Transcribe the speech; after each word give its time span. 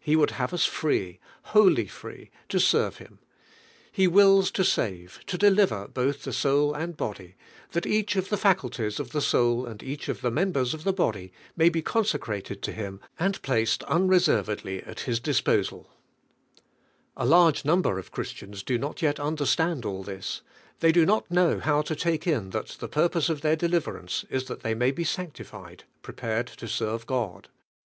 He 0.00 0.16
wonld 0.16 0.30
have 0.30 0.52
us 0.52 0.66
free, 0.66 1.20
wholly 1.54 1.86
free 1.86 2.32
to 2.48 2.58
serve 2.58 2.96
Him.' 2.98 3.20
He 4.02 4.08
wills 4.08 4.50
tie 4.50 4.56
to 4.56 4.64
save, 4.68 5.20
to 5.28 5.38
del 5.38 5.54
her 5.64 5.86
both 5.86 6.24
the 6.24 6.32
son 6.32 6.74
I 6.74 6.80
and 6.80 6.94
the 6.94 6.96
body, 6.96 7.36
that 7.70 7.86
each 7.86 8.16
of 8.16 8.30
the 8.30 10.30
members 10.34 10.74
of 10.74 10.82
the 10.82 10.92
body 10.92 11.32
may 11.56 11.70
he 11.70 11.82
consecrated 11.82 12.62
to 12.62 12.72
Him 12.72 12.98
and 13.16 13.40
placed 13.42 13.82
unre 13.82 14.16
servedly 14.18 14.84
at 14.88 14.98
His 15.06 15.20
disposal. 15.20 15.88
A 17.16 17.24
large 17.24 17.64
number 17.64 17.96
of 17.96 18.10
Christians 18.10 18.64
do 18.64 18.76
not 18.76 19.02
yet 19.02 19.20
understand 19.20 19.84
all 19.84 20.04
lliis, 20.04 20.40
(ibey 20.80 20.92
do 20.92 21.06
not 21.06 21.30
know 21.30 21.50
DIVINE 21.50 21.60
HEADING. 21.60 21.64
how 21.72 21.82
to 21.82 22.08
lake 22.08 22.26
in 22.26 22.50
Hint 22.50 22.76
the 22.80 22.88
purpose 22.88 23.28
of 23.28 23.44
(heir 23.44 23.54
deliverance 23.54 24.24
is 24.28 24.46
that 24.46 24.64
they 24.64 24.74
may 24.74 24.90
be 24.90 25.04
sancti 25.04 25.44
tied, 25.44 25.84
prepared 26.02 26.48
to 26.48 26.66
serve 26.66 27.02
their 27.02 27.06
God. 27.14 27.50